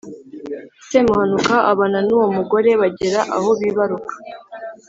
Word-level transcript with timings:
Semuhanuka 0.89 1.55
abana 1.71 1.97
n’uwo 2.07 2.27
mugore 2.37 2.71
bagera 2.81 3.19
aho 3.37 3.49
bibaruka. 3.59 4.13